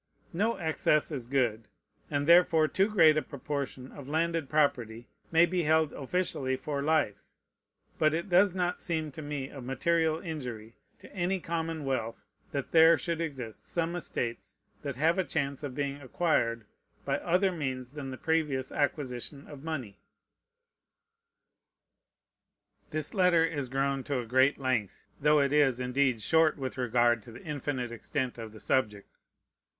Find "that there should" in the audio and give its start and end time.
12.51-13.21